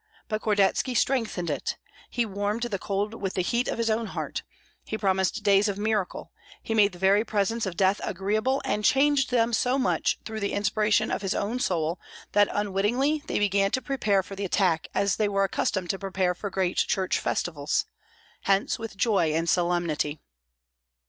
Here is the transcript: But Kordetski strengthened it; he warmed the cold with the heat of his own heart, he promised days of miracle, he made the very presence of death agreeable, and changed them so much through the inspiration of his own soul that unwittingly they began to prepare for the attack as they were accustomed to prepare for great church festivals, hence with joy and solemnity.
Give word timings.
But 0.27 0.41
Kordetski 0.41 0.95
strengthened 0.97 1.51
it; 1.51 1.77
he 2.09 2.25
warmed 2.25 2.63
the 2.63 2.79
cold 2.79 3.13
with 3.13 3.35
the 3.35 3.43
heat 3.43 3.67
of 3.67 3.77
his 3.77 3.91
own 3.91 4.07
heart, 4.07 4.41
he 4.83 4.97
promised 4.97 5.43
days 5.43 5.67
of 5.69 5.77
miracle, 5.77 6.31
he 6.63 6.73
made 6.73 6.93
the 6.93 6.97
very 6.97 7.23
presence 7.23 7.67
of 7.67 7.77
death 7.77 8.01
agreeable, 8.03 8.63
and 8.65 8.83
changed 8.83 9.29
them 9.29 9.53
so 9.53 9.77
much 9.77 10.17
through 10.25 10.39
the 10.39 10.53
inspiration 10.53 11.11
of 11.11 11.21
his 11.21 11.35
own 11.35 11.59
soul 11.59 11.99
that 12.31 12.49
unwittingly 12.51 13.21
they 13.27 13.37
began 13.37 13.69
to 13.69 13.79
prepare 13.79 14.23
for 14.23 14.35
the 14.35 14.43
attack 14.43 14.87
as 14.95 15.17
they 15.17 15.27
were 15.29 15.43
accustomed 15.43 15.91
to 15.91 15.99
prepare 15.99 16.33
for 16.33 16.49
great 16.49 16.77
church 16.77 17.19
festivals, 17.19 17.85
hence 18.45 18.79
with 18.79 18.97
joy 18.97 19.31
and 19.33 19.49
solemnity. 19.49 20.19